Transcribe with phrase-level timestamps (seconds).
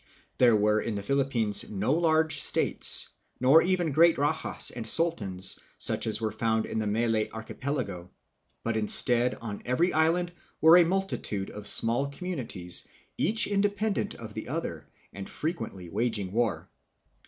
[0.39, 3.09] There were in the Philippines no large states,
[3.39, 8.09] nor even great rajas and sultans such as were found in the Malay Archipelago,
[8.63, 12.87] but instead on every island were a multitude of small communities,
[13.19, 16.67] each independent of the other and frequently waging war.